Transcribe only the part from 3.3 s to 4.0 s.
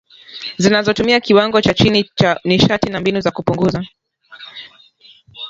kupunguza